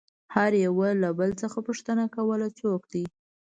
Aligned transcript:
هر 0.35 0.51
يوه 0.65 0.89
له 1.01 1.09
بل 1.19 1.29
څخه 1.41 1.57
پوښتنه 1.67 2.03
کوله 2.15 2.47
څوک 2.59 2.81
دى. 2.93 3.05